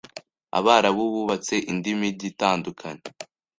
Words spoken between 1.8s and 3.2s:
mijyi itandukanye